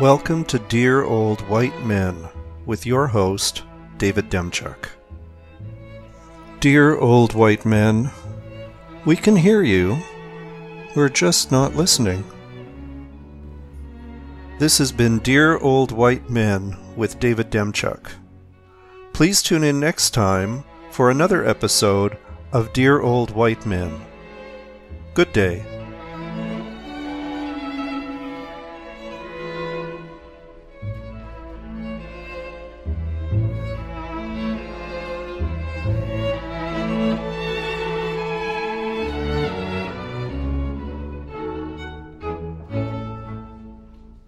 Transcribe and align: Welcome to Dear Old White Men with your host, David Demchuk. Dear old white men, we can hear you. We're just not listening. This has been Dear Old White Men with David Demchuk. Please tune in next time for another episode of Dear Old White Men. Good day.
Welcome 0.00 0.44
to 0.46 0.58
Dear 0.58 1.04
Old 1.04 1.40
White 1.48 1.86
Men 1.86 2.28
with 2.66 2.84
your 2.84 3.06
host, 3.06 3.62
David 3.96 4.28
Demchuk. 4.28 4.88
Dear 6.58 6.96
old 6.98 7.34
white 7.34 7.64
men, 7.64 8.10
we 9.04 9.14
can 9.14 9.36
hear 9.36 9.62
you. 9.62 9.96
We're 10.96 11.08
just 11.08 11.52
not 11.52 11.76
listening. 11.76 12.24
This 14.58 14.78
has 14.78 14.90
been 14.90 15.20
Dear 15.20 15.58
Old 15.58 15.92
White 15.92 16.28
Men 16.28 16.76
with 16.96 17.20
David 17.20 17.52
Demchuk. 17.52 18.10
Please 19.12 19.44
tune 19.44 19.62
in 19.62 19.78
next 19.78 20.10
time 20.10 20.64
for 20.90 21.08
another 21.08 21.46
episode 21.46 22.18
of 22.50 22.72
Dear 22.72 23.00
Old 23.00 23.30
White 23.30 23.64
Men. 23.64 24.00
Good 25.14 25.32
day. 25.32 25.73